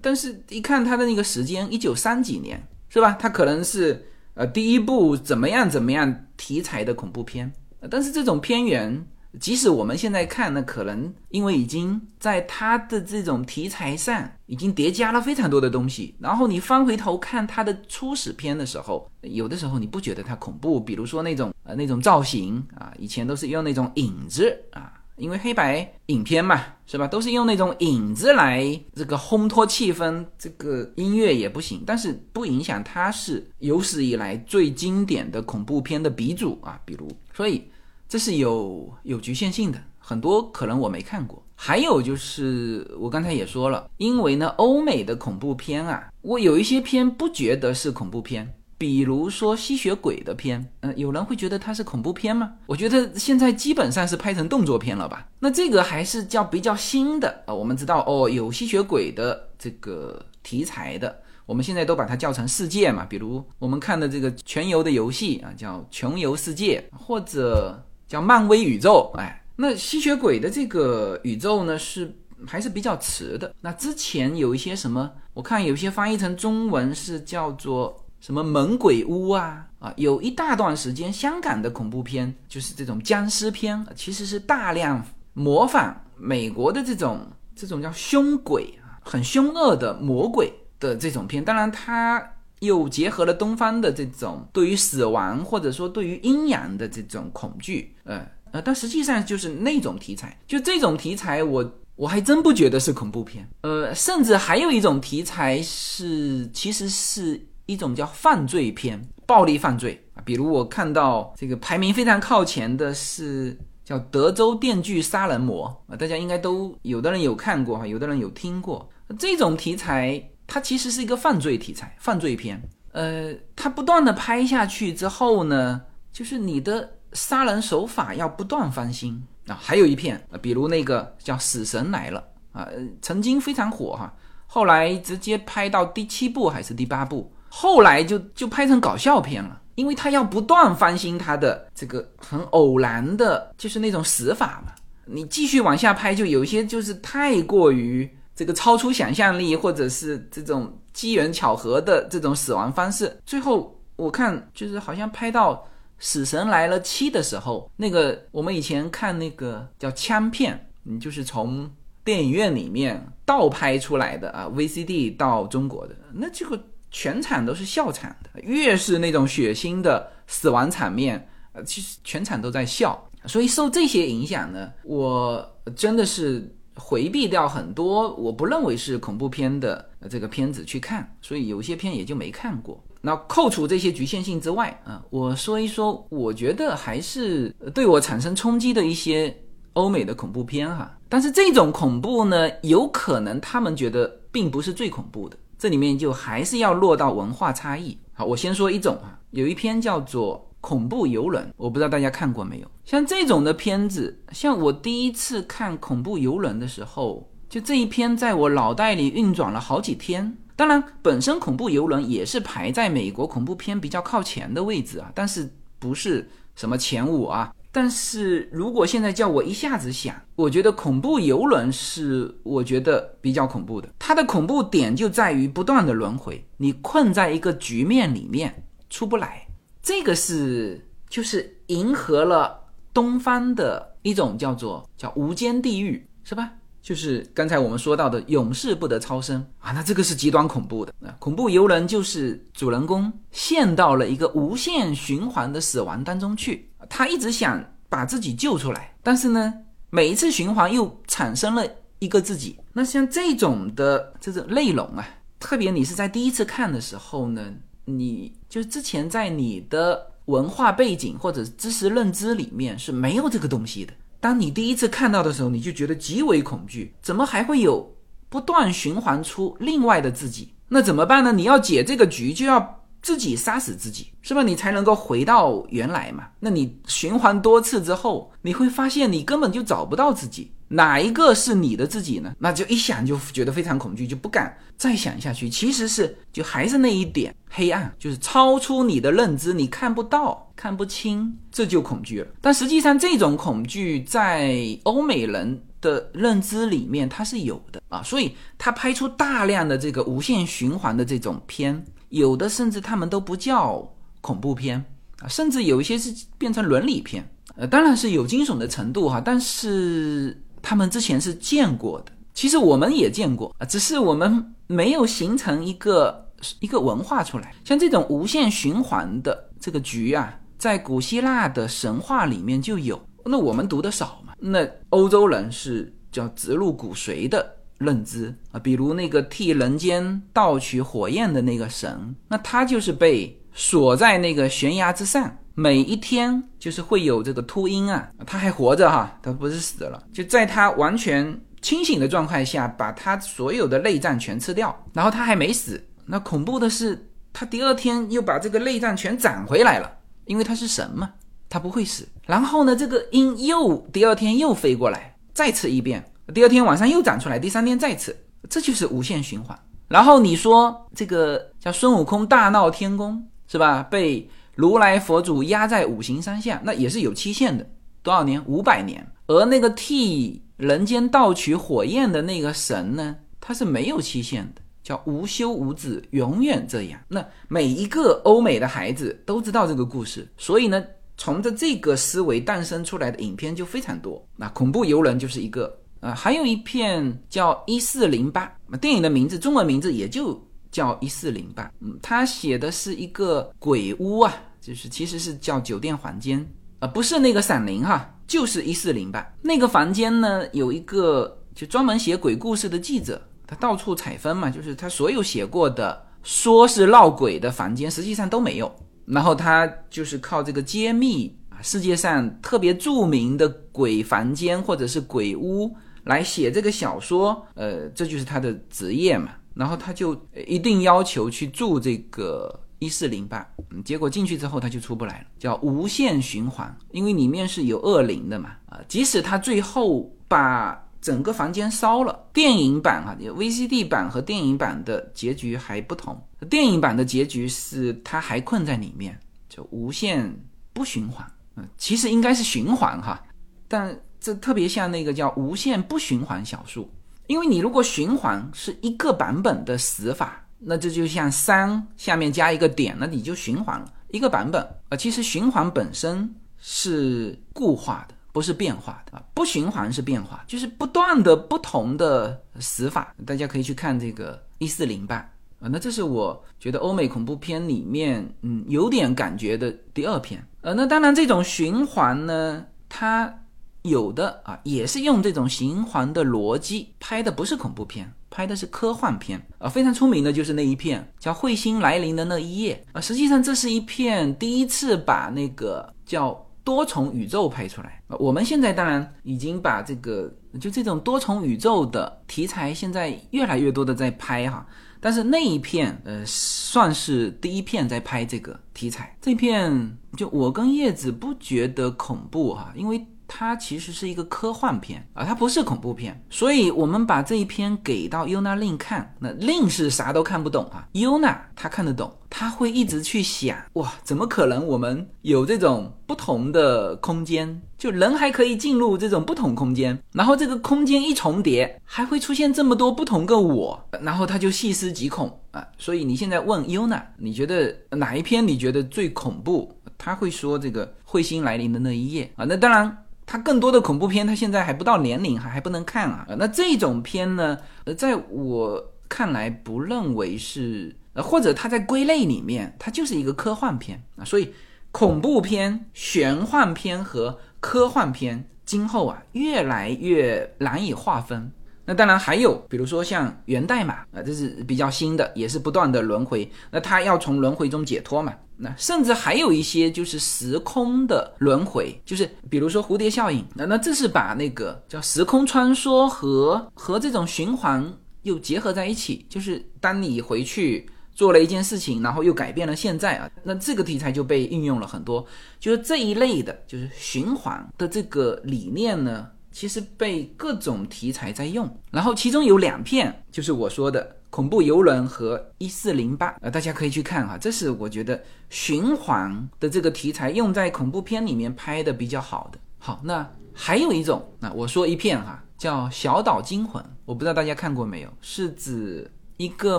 [0.00, 3.12] 但是一看它的那个时间，一九三几年是吧？
[3.20, 7.52] 它可能是呃第一部怎么样怎么样题材的恐怖片，
[7.90, 9.06] 但是这种片源。
[9.38, 27.06] 即使我们现在看，那可能因为已经在它的这种题材上已经叠加了非常多的东西，然后你翻回头看它的初始片的时候，有的时候你不觉得它恐怖，比如说那种呃那种造型啊，以前都是用那种影子啊，因为黑白影片嘛，是吧？
[27.06, 37.62] 都是用那种影子来这个烘托气氛，这个音乐也不行，但是不影响它是有史以来最经典的恐怖片的鼻祖啊，比如所以。
[38.10, 41.40] 这是有有局限性的，很多可能我没看过。
[41.54, 52.52] 还有就是我刚才也说了，因为呢，欧美的恐怖片啊，我有一些片不觉得是恐怖片，比如说吸血鬼的片，嗯，有人会觉得它是恐怖片吗？
[52.66, 55.28] 我觉得现在基本上是拍成动作片了吧？
[55.38, 57.54] 那这个还是叫比较新的啊。
[57.54, 63.04] 我们知道哦，有吸血鬼的这个题材的，我们现在都把它叫成世界嘛。
[63.04, 67.80] 比如我们看的这个全游的游戏啊，叫穷游世界，或者。
[68.10, 72.12] 叫漫威宇宙，哎，那吸血鬼的这个宇宙呢是
[72.44, 73.54] 还是比较迟的。
[73.60, 91.44] 那之前有一些什么，我看有些翻译成中文是叫做什么猛鬼屋啊啊，有一大段时间香港的恐怖片就是这种僵尸片，其实是大量模仿美国的这种这种叫凶鬼啊，很凶恶的魔鬼的这种片。
[91.44, 92.32] 当然它。
[92.60, 120.29] 又结合了东方的这种对于死亡或者说对于阴阳的这种恐惧，呃呃，但实际上就是那种题材，就这种题材，我我还真不觉得是恐怖片，呃，甚至还有一种题材是，其实是一种叫犯罪片，暴力犯罪啊，比如我看到这个排名非常靠前的是叫《德州电锯杀人魔》啊，大家应该都有的人有看过哈，有的人有听过这种题材。
[120.52, 122.60] 它其实是一个犯罪题材，犯罪片。
[122.90, 125.80] 呃，它不断的拍下去之后呢，
[126.12, 129.56] 就是你的杀人手法要不断翻新啊。
[129.62, 132.24] 还有一片，比如那个叫《死神来了》
[132.58, 132.66] 啊，
[133.00, 134.12] 曾经非常火哈，
[134.48, 144.72] 后来直接拍到第七部还是第八部，后来就就拍成搞笑片了，因为它要不断翻新它的这个很偶然的，就是那种死法嘛。
[145.04, 148.10] 你继续往下拍，就有些就是太过于。
[148.40, 155.54] 这个超出想象力，或者是这种机缘巧合的这种死亡方式，最后我看就是好像拍到
[155.98, 161.70] 《死神来了七》的时候，那个我们以前看那个叫枪片，嗯，就是从
[162.02, 166.58] 电影院里面倒拍出来的啊，VCD 到中国的，那这个
[166.90, 176.56] 全场都是笑场的，越是那种血腥的死亡场面，呃，其实全场都在笑，所以受这些影响呢，我真的是。
[176.80, 182.82] 回避掉很多我不认为是恐怖片的这个片子去看，所以有些片也就没看过。
[183.02, 189.34] 那扣除这些局限性之外啊，我说一说，我觉得还是对我产生冲击的一些
[189.74, 190.98] 欧美的恐怖片哈。
[191.08, 197.96] 但是这种恐怖呢，有可能他们觉得并不是最恐怖的，这里面就还是要落到文化差异。
[198.12, 202.70] 好，我先说一种啊，有一篇叫做《恐怖游轮，我不知道大家看过没有？
[202.84, 210.36] 像这种的片子，像我第一次看恐怖游轮的时候，就这一篇在我脑袋里运转了好几天。
[210.56, 217.54] 当然，本身恐怖游轮也是排在美国恐怖片比较靠前的位置啊，但是不是什么前五啊。
[217.72, 223.88] 但是如果现在叫我一下子想，我觉得恐怖游轮是我觉得比较恐怖的。
[223.98, 229.46] 它的恐怖点就在于不断的轮回，你困在一个局面里面出不来。
[229.82, 232.58] 这个是就是迎合了
[232.92, 236.52] 东方的一种叫做叫无间地狱，是吧？
[236.82, 240.92] 就是刚才我们说到的永世不得超生啊，那这个是极端恐怖的。
[241.18, 249.52] 恐怖游轮就是主人公陷到了一个无限循环的死亡当中去，他一直想把自己救出来，但是呢，
[249.90, 251.66] 每一次循环又产生了
[251.98, 252.58] 一个自己。
[252.72, 255.06] 那像这种的这种内容啊，
[255.38, 257.44] 特别你是在第一次看的时候呢，
[257.84, 263.92] 你就之前在你的文化背景或者知识认知里面是没有这个东西的。
[264.20, 267.94] 当你第一次看到的时候，你就觉得极为恐惧，怎么还会有
[268.28, 270.50] 不断循环出另外的自己？
[270.68, 271.32] 那怎么办呢？
[271.32, 274.42] 你要解这个局，就要自己杀死自己，是吧？
[274.42, 276.28] 你才能够回到原来嘛。
[276.38, 280.52] 那你循环多次之后，你会发现你根本就找不到自己。
[280.72, 282.32] 哪一个是你的自己呢？
[282.38, 285.50] 那就一想就觉得非常恐惧，就不敢再想下去。
[285.50, 292.28] 其实是就还是那一点黑暗，就是超出你的认知，你看不到、看不清，这就恐惧了。
[292.40, 304.84] 但实际上，这种恐惧在欧美人的认知里面它是有的啊，所以他拍出大量的这个无限循环的这种片，有的甚至他们都不叫恐怖片
[305.18, 307.28] 啊，甚至有一些是变成伦理片。
[307.56, 310.40] 呃，当然是有惊悚的程度哈，但是。
[310.62, 316.28] 他们之前是见过的，其实我们也见过啊，只是我们没有形成一个
[316.60, 317.54] 一个文化出来。
[317.64, 324.32] 像这种无限循环的这个局啊，在古希腊的神话里面就有，那我们读的少嘛。
[324.38, 335.36] 那欧洲人是叫植入骨髓的认知啊，比如那个替人间盗取火焰的那个神，那他就是被锁在那个悬崖之上。
[335.54, 345.82] 每一天就是会有这个秃鹰啊，他还活着哈，他不是死了，就在他完全清醒的状态下，把他所有的内脏全吃掉，然后他还没死。
[346.06, 349.90] 那恐怖的是，他第二天又把这个内脏全长回来了，
[350.24, 351.10] 因为他是神嘛，
[351.48, 352.08] 他不会死。
[352.26, 358.16] 然后呢，这个鹰又第二天又飞过来，再吃一遍，第二天晚上又长出来，第三天再吃，
[358.48, 359.58] 这就是无限循环。
[359.88, 363.82] 然后你说这个叫孙悟空大闹天宫是吧？
[363.82, 364.30] 被。
[364.60, 367.66] 如来佛祖压在五行山下，那也是有期限的，
[368.02, 368.44] 多少年？
[368.46, 369.10] 五百年。
[369.26, 377.00] 而那个替人间盗取火焰的那个神呢，他是没有期限的，叫无休无止，永远这样。
[377.08, 380.84] 那每一个欧美的孩子都知道这个故事，所以呢，
[381.16, 384.22] 从着这个思维诞生出来的影片就非常多。
[384.36, 390.38] 那恐怖游轮就是一个啊，还有一片叫一四零八，电影的名字，中文名字也就
[390.70, 391.72] 叫一四零八。
[391.80, 394.34] 嗯，他写的是一个鬼屋啊。
[394.60, 396.46] 就是其实是叫酒店房间，
[396.80, 408.70] 呃，不是那个闪灵哈，就是一四零吧那个房间呢，有一个就专门写鬼故事的记者，他到处采风嘛，就是他所有写过的说是闹鬼的房间，实际上都没有。
[409.06, 419.30] 然后他就是靠这个揭秘啊世界上特别著名的鬼房间或者是鬼屋来写这个小说，呃，这就是他的职业嘛。
[419.54, 420.14] 然后他就
[420.46, 422.60] 一定要求去住这个。
[422.80, 423.46] 一四零八，
[423.84, 440.34] 结果进去之后他就出不来了，叫无限循环，因为里面是有恶灵的嘛，啊，即使他最后把整个房间烧了，电影版哈，VCD 版和电影版的结局还不同，电影版的结局是他还困在里面，就无限
[440.72, 443.22] 不循环，嗯，其实应该是循环哈，
[443.68, 446.90] 但这特别像那个叫无限不循环小数，
[447.26, 450.42] 因为你如果循环是一个版本的死法。
[450.62, 454.96] 那这就像三下面加一个点，那你就循环了一个版本啊。
[454.96, 459.24] 其实循环本身是固化的，不是变化的啊。
[459.32, 463.14] 不循环是变化，就是不断的不同的死法。
[463.24, 465.68] 大家可以去看这个一四零八啊。
[465.70, 470.46] 那这是我觉得欧美恐怖片里面嗯有点感觉的第二篇。
[470.60, 473.34] 呃，那当然这种循环呢，它
[473.82, 478.12] 有的啊也是用这种循环的逻辑拍的，不是恐怖片。
[478.32, 483.00] 拍的是科幻片啊，非常出名的就是那一片叫《彗星来临的那一夜》啊。
[483.00, 488.00] 实际上，这是一片第一次把那个叫多重宇宙拍出来。
[488.20, 494.64] 我们现在当然已经把这个就这种多重宇宙的题材，现在越来越多的在拍哈。
[495.00, 499.16] 但是那一片，呃，算是第一片在拍这个题材。
[499.20, 503.04] 这片就我跟叶子不觉得恐怖哈，因为。
[503.40, 529.74] 它其实是一个科幻片啊，它不是恐怖片，所以我们把这一篇给到 Yuna 另看，那另是啥都看不懂啊，Yuna 他看得懂，他会一直去想，哇，怎么可能我们有这种不同的空间，就人还可以进入这种不同空间，然后这个空间一重叠，还会出现这么多不同个我，然后他就细思极恐啊，所以你现在问 Yuna，你觉得哪一篇你觉得最恐怖？
[529.96, 532.94] 他会说这个彗星来临的那一夜啊，那当然。
[533.30, 536.26] 他更多的恐怖片，他现在还不到年龄，还还不能看啊。
[536.36, 544.24] 那这种片呢，呃，在我看来不认为是，呃，或者它在归类里面，它就是一个科幻片啊。
[544.24, 544.52] 所以，
[544.90, 551.52] 恐怖片、玄幻片和科幻片今后啊越来越难以划分。
[551.84, 556.50] 那当然还有，比如说像源代码啊，这是比较新的，也是不断的轮回。
[556.72, 558.34] 那它要从轮回中解脱嘛？
[558.60, 567.92] 那甚至还有一些就是时空的轮回，就是比如说蝴蝶效应，那那这是把那个叫时空穿梭和和这种循环
[568.22, 575.24] 又结合在一起，就是当你回去做了一件事情，然后又改变了现在啊，那这个题材就被运用了很多，
[575.58, 584.16] 就是这一类的，就是循环的这个理念呢，其实被各种题材在用，然后其中有两片就是我说的。
[584.30, 592.58] 恐怖游轮和一四零八，呃，大家可以去看哈，这是我觉得循环的这个题材用在恐怖片里面拍的比较好的。
[592.78, 599.10] 好，那还有一种，那我说一片哈，叫《小岛惊魂》，我不知道大家看过没有，是指
[599.40, 599.78] 一个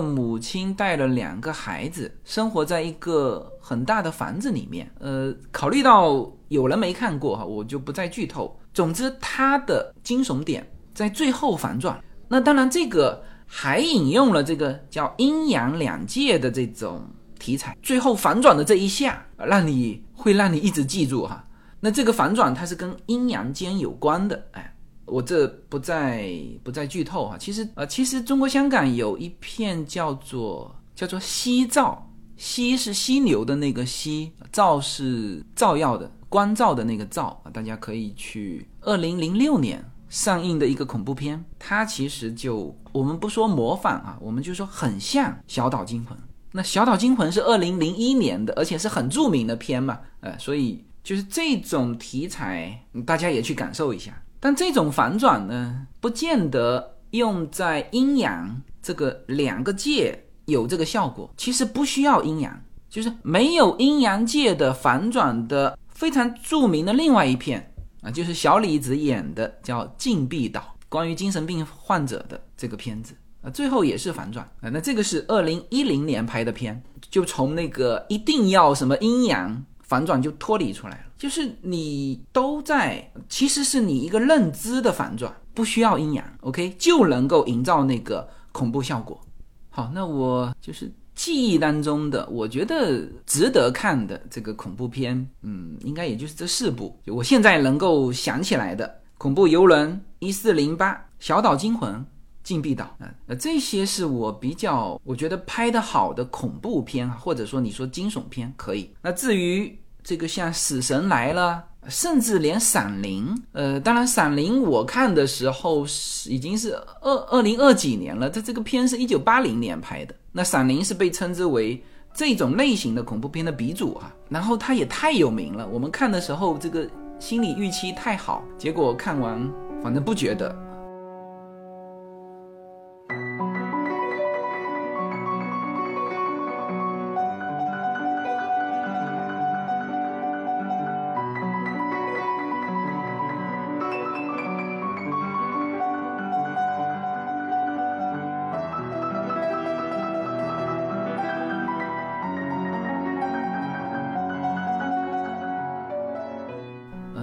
[0.00, 4.90] 母亲带了两个孩子，生活在一个很大的房子里面。
[4.98, 8.58] 呃，考虑到有人没看过哈，我就不再剧透。
[8.74, 12.02] 总之，它的惊悚点在最后反转。
[12.26, 13.22] 那当然这个。
[13.54, 17.06] 还引用了这个叫阴阳两界的这种
[17.38, 21.44] 题材，最后反转的这一下，让你会让你一直记住哈。
[21.78, 24.71] 那这个反转它是跟阴阳间有关的，哎，
[25.12, 27.36] 我这不再不再剧透哈。
[27.38, 39.84] 其实呃，其实中国香港有一片叫做叫做西照，西是犀牛的那个西，照是照耀的光照的那个照啊，大家可以去二零零六年。
[40.08, 46.14] 上映的一个恐怖片，它其实就我们不说模仿啊，我们就说很像《小岛惊魂》。
[46.50, 54.21] 那《小岛惊魂》是二零零一年的，而且是很著名的片嘛，呃，所以就是这种题材，大家也去感受一下。
[54.44, 61.32] 但这种反转呢，不见得用在阴阳这个两个界有这个效果。
[61.36, 67.72] 其实不需要阴阳，就是没有阴阳界的反转的非常著名的另外一片。
[68.00, 74.68] 啊，就是小李子演的叫《禁闭岛》，关于精神病患者的这个片子啊，最后也是反转啊。
[74.72, 89.20] 那这个是二零一零年拍的片，就从那个一定要什么阴阳反转就脱离出来了，就是你都在，其实是你一个认知的反转，不需要阴阳，OK 就能够营造那个恐怖效果。
[89.68, 90.90] 好，那我就是。
[91.14, 96.98] 记忆当中的，我觉得值得看的这个恐怖片，嗯，应该也就是这四部。
[97.04, 101.92] 就我现在能够想起来的，《恐怖游轮》一四零八、《小岛惊魂》、
[102.42, 108.90] 《禁闭岛》啊，那，这些是我比较我觉得拍的好的恐怖片，或者说你说惊悚片可以。
[109.02, 111.64] 那至于这个像《死神来了》。
[111.88, 120.14] 甚至连《闪灵》，呃，当然，《闪灵》我看的时候是已经是二二零二几年了，它这个片是一九八零年拍的。
[120.30, 121.82] 那《闪灵》是被称之为
[122.14, 125.66] 这种类型的恐怖片的鼻祖啊，然后它也太有名了。
[125.66, 126.88] 我们看的时候，这个
[127.18, 130.56] 心理预期太好，结果看完反正不觉得。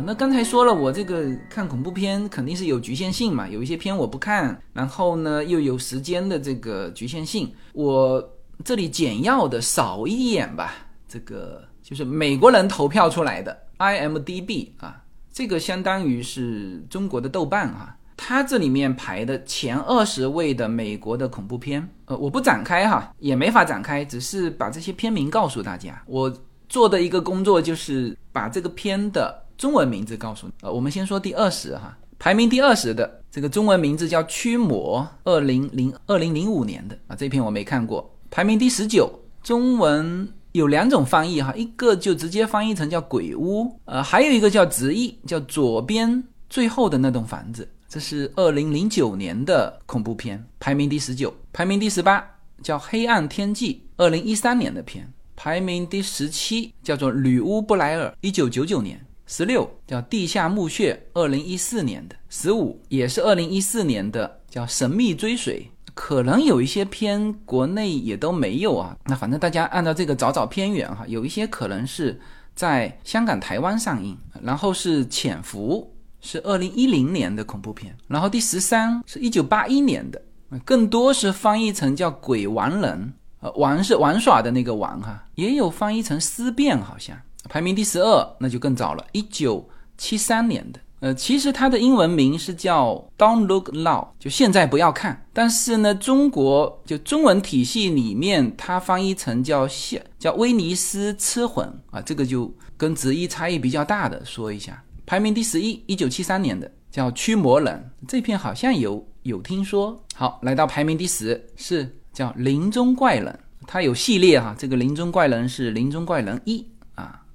[0.10, 8.20] 那刚才说了，我这个看恐怖片肯定是有局限性嘛，有一些片我不看，然后呢又有时间的这个局限性，我
[8.66, 10.74] 这里简要的扫一眼吧。
[11.08, 15.00] 这个就是美国人投票出来的 IMDB 啊，
[15.32, 26.02] 这个相当于是中国的豆瓣啊，它这里面排的前二十位的美国的恐怖片，呃，我不展开哈，也没法展开，只是把这些片名告诉大家。
[26.08, 26.36] 我
[26.68, 29.46] 做的一个工作就是把这个片的。
[29.60, 30.54] 中文名字告诉你。
[30.62, 38.10] 呃，我们先说第二十哈，排名第二十的这个中文名字叫驱魔，二零零二零零五年的啊，这篇我没看过。
[38.32, 39.12] 排名第十九，
[39.44, 47.68] 中文有两种翻译哈，一个就直接翻译成叫鬼屋，呃，还有一个叫直译，叫左边最后的那栋房子。
[47.90, 51.34] 这是二零零九年的恐怖片，排名第十九。
[51.52, 52.26] 排名第十八
[52.64, 55.12] 叫《黑暗天际》，二零一三年的片。
[55.36, 59.06] 排名第十七叫做《女巫布莱尔》，一九九九年。
[59.32, 62.16] 十六叫《地下墓穴》，二零一四年的。
[62.30, 65.62] 十五也是二零一四年的，叫《神秘追随》。
[65.94, 68.98] 可能有一些片国内也都没有啊。
[69.06, 72.20] 那反正大家按照这个找找片源哈，有一些可能是
[72.56, 74.18] 在香港、台湾上映。
[74.42, 75.88] 然后是《潜伏》。
[76.22, 80.22] 是二零一零年的恐怖片，然后第十三是一九八一年的，
[80.66, 87.16] 更多是翻译成叫鬼玩人，呃，玩是玩耍的那个玩哈，也有翻译成思辨，好像
[87.48, 104.84] 排名第十二，那就更早了，一九七三年的，呃，其实它的英文名是叫 Don't Look Now，就现在不要看，但是呢，中国就中文体系里面它翻译成叫现叫威尼斯吃魂啊，这个就跟直译差异比较大的说一下。
[105.06, 110.00] 排名第十一，一九七三年的叫《驱魔人》，这片好像有有听说。
[110.14, 114.54] 好，来到排名第十，是叫《林中怪人》，它有系列哈。
[114.56, 116.60] 这个《林中怪人》是《林中怪人一》，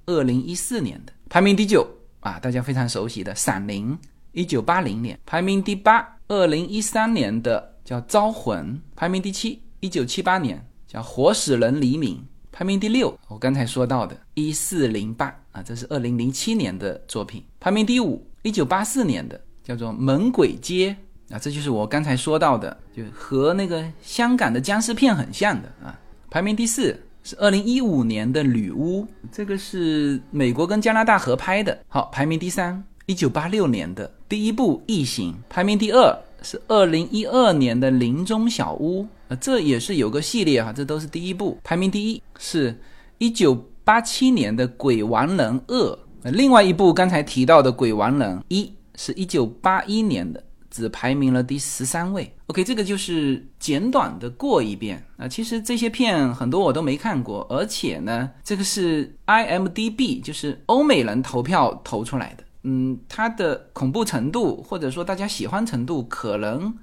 [0.05, 1.13] 二零一四年的。
[1.29, 1.87] 排名第九
[2.19, 3.97] 啊，大家非常熟悉的《闪灵》，
[4.31, 5.19] 一九八零年。
[5.25, 8.75] 排名第八，二零一三年的叫《招魂》。
[8.95, 12.17] 排名第七，一九七八年叫《活死人黎明》。
[12.51, 17.43] 排名第六，我刚才说到的《一四零八》啊，这是二零零七年的作品。
[17.59, 20.95] 排名第五，一九八四年的叫做《猛鬼街》
[21.35, 25.99] 啊，这就是我刚才说到的，就和那个香港的僵尸片很像的啊。
[26.29, 29.01] 排名第四是二零一五年的《女巫》，
[29.31, 31.75] 这个是美国跟加拿大合拍的。
[31.87, 35.31] 好，排名第三，一九八六年的第一部《异形》。
[35.49, 39.01] 排名第二是二零一二年的《林中小屋》。
[39.29, 42.79] 呃，这也是有个系列哈，这都是第一部，排名第一是
[43.17, 45.99] 一九八七年的《鬼玩人二》，
[46.31, 48.65] 另外一部刚才提到的《鬼玩人一》
[48.95, 52.31] 是一九八一年的，只排名了第十三位。
[52.47, 55.27] OK，这个就是简短的过一遍啊。
[55.27, 66.73] 其实这些片很多我都没看过，而且呢，这个是 IMDB，就是欧美人投票投出来的，嗯，它的恐怖程度或者说大家喜欢程度可能。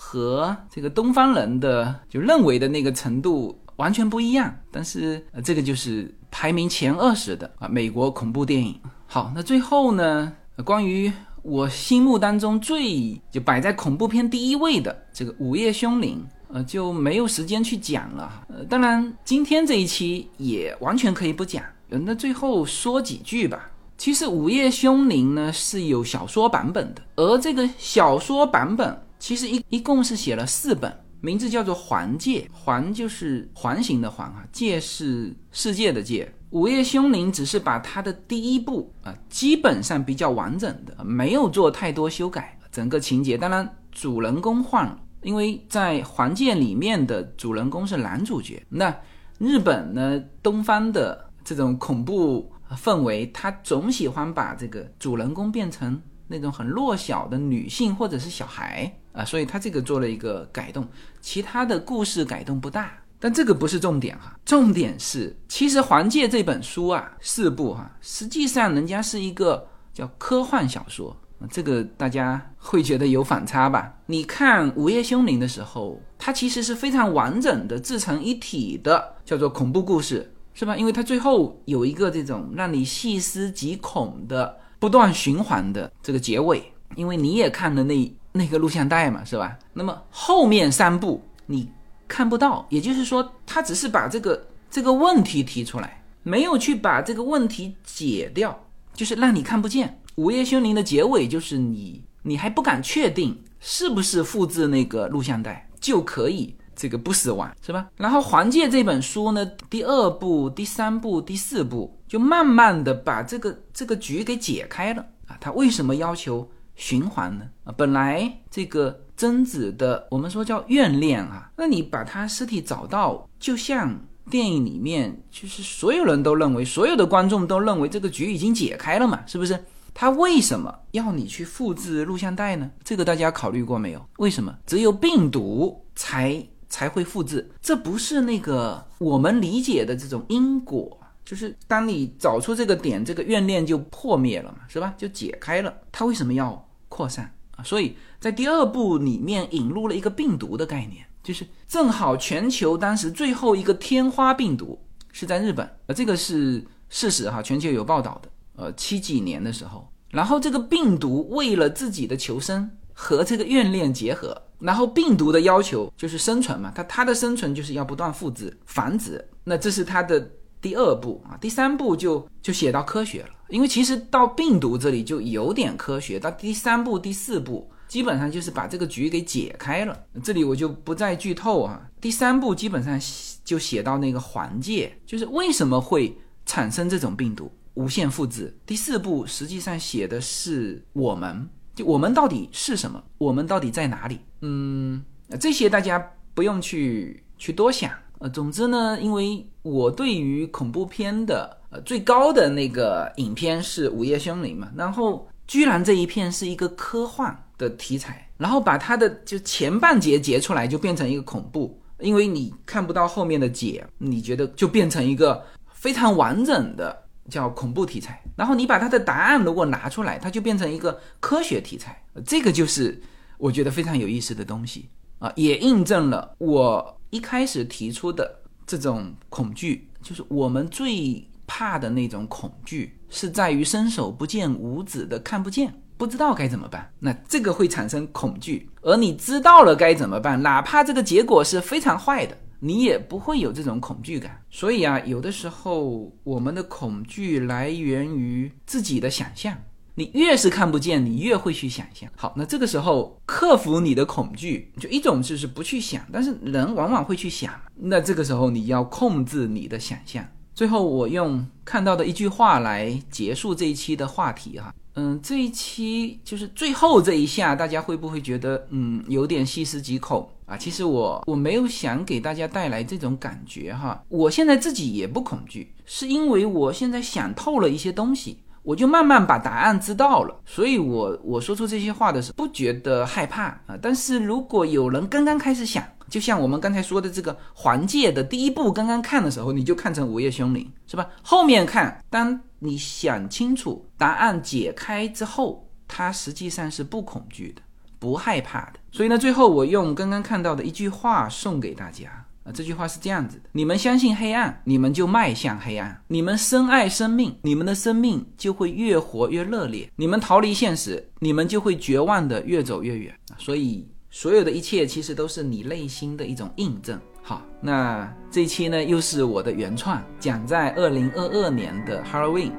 [0.00, 8.80] 和这个东方人的就认为的那个程度完全不一样，但是呃，这个就是排名前二十的啊，美国恐怖电影。
[9.08, 10.32] 好，那最后呢，
[10.64, 11.12] 关于
[11.42, 16.24] 我心目当中最就摆在恐怖片第一位的这个《午夜凶铃》，
[16.54, 18.46] 呃，就没有时间去讲了。
[18.48, 21.62] 呃，当然今天这一期也完全可以不讲。
[21.88, 23.70] 那最后说几句吧。
[23.96, 28.96] 其实《午夜凶铃》呢是有小说版本的，而这个小说版本。
[29.18, 36.32] 其实一一共是写了四本，名字叫做《环界》，环就是环形的环啊，界是世界的界。
[36.50, 48.64] 午夜凶铃只是把它的第一部啊，基本上比较完整的，没有做太多修改，整个情节当然主人公换了，因为在环界里面的主人公是男主角。
[48.70, 48.94] 那
[49.38, 58.90] 日本呢，东方的这种恐怖氛围，他总喜欢把这个主人公变成那种很弱小的女性或者是小孩。
[59.12, 60.86] 啊，所以他这个做了一个改动，
[61.20, 71.16] 其他的故事改动不大，但这个不是重点哈，重点是其实《环界》这本书啊，四部哈，实际上人家是一个叫科幻小说，
[71.50, 73.92] 这个大家会觉得有反差吧？
[74.06, 80.76] 你看《午夜凶铃》的时候，它其实是非常完整的自成一体的，叫做恐怖故事，是吧？
[80.76, 88.14] 因为它最后有一个这种让你细思极恐的、不断循环的这个结尾，因为你也看了那。
[88.30, 89.58] 那个录像带嘛，是吧？
[89.72, 91.68] 那么后面三部你
[92.08, 99.88] 看不到，也就是说，他只是把这个这个问题提出来，没有去把这个问题解掉，就是让你看不见。
[100.16, 107.88] 《午夜凶铃》的结尾就是你你还不敢确定是不是复制那个录像带就可以这个不死亡，是吧？
[107.96, 116.50] 然后《环界》这本书呢，第二部、第三部、第四部就慢慢的把这个这个局给解开了啊，他为什么要求？
[116.80, 117.44] 循环呢？
[117.64, 124.00] 啊，本来这个贞子的，我们说叫怨恋啊，那你把他尸体找到，就像
[124.30, 129.58] 电影里面，就是所有人都认为，所有的观众都认为这个局已经解开了嘛，是不是？
[129.92, 132.70] 他为什么要你去复制录像带呢？
[132.84, 134.06] 这个大家考虑过没有？
[134.18, 137.50] 为什么只有病毒才才会复制？
[137.60, 140.96] 这不是那个我们理解的这种因果。
[141.24, 144.94] 就是当你找出这个点，这个怨念就破灭了嘛，是吧？
[144.96, 145.74] 就解开了。
[145.92, 147.30] 他为什么要扩散？
[147.64, 154.78] 所以在第二部里面引入了一个病毒的概念，就是正好全球当时最后一个天花病毒
[155.12, 158.28] 是在日本，呃，这个是事实哈，全球有报道的。
[158.56, 170.30] 呃，七几年的时候，然后这个病毒为了自己的求生和这个怨念结合，然后病毒的要求就是生存嘛，它它的生存就是要不断复制繁殖，那这是它的。
[170.60, 179.98] 第二步啊，第三步就就写到科学了，因为其实到病毒这里就有点科学，到第三步、第四步基本上就是把这个局给解开了。
[180.22, 181.88] 这里我就不再剧透啊。
[182.00, 183.00] 第三步基本上
[183.44, 188.56] 就写到那个环界，就是为什么会产生这种病毒无限复制。
[188.66, 194.20] 第四步实际上写的是我们，就我们到底是什么，我们到底在哪里？
[194.42, 195.02] 嗯，
[195.40, 197.90] 这些大家不用去去多想。
[198.20, 215.40] 呃，总之呢，因为我对于恐怖片的呃最高的那个影片是《午夜凶铃》嘛，然后居然这一片是一个科幻的题材，然后把它的就前半截截出来就变成一个恐怖，因为你看不到后面的解，你觉得就变成一个
[215.72, 223.00] 非常完整的叫恐怖题材，然后你把它的答案如果拿出来，它就变成一个科学题材，这个就是
[223.36, 224.88] 我觉得非常有意思的东西
[225.20, 226.97] 啊，也印证了我。
[227.10, 236.92] 一开始提出的这种恐惧，就是我们最怕的那种恐惧，是在于伸手不见五指的看不见，不知道该怎么办。
[236.98, 244.42] 那这个会产生恐惧，而你知道了该怎么办，哪怕这个结果是非常坏的，你也不会有这种恐惧感。
[244.50, 249.56] 所以啊，有的时候我们的恐惧来源于自己的想象。
[249.98, 252.08] 你越是看不见，你越会去想象。
[252.14, 257.52] 好，那这个时候克服你的恐惧，就一种就是不去想，但是人往往会去想。
[257.74, 260.24] 那这个时候你要控制你的想象。
[260.54, 264.72] 最后，我用看到的一句话来结束这一期的话题哈。
[264.94, 270.56] 嗯，这一期就是最后这一下，大家会不会觉得嗯有点细思极恐啊？
[270.56, 274.00] 其实我我没有想给大家带来这种感觉哈。
[274.08, 278.38] 我现在自己也不恐惧，是因为我现在想透了一些东西。
[278.62, 283.78] 我就慢慢把答案知道了，所以我我说出这些话的时候不觉得害怕啊。
[283.80, 291.06] 但是如果有人刚刚开始想，就像我们刚才说的这个环界的第一步刚刚看的时候，你就看成午夜凶铃是吧？
[291.22, 297.62] 后面看，当你想清楚答案解开之后，它实际上是不恐惧的，
[297.98, 298.80] 不害怕的。
[298.90, 302.24] 所以呢，最后我用刚刚看到的一句话送给大家。
[302.52, 313.14] 这句话是这样子的：你们相信黑暗，你们就迈向黑暗；你们深爱生命，你们的生命就会越活越热烈；你们逃离现实，你们就会绝望的越走越远。
[313.36, 316.98] 所以，所有的一切其实都是你内心的一种印证。
[317.22, 322.52] 好，那这一期呢，又是我的原创，讲在二零二二年的 Halloween，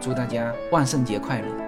[0.00, 1.61] 祝大家万圣节快乐。